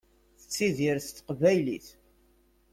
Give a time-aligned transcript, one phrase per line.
[0.39, 1.87] Tettidir s teqbaylit.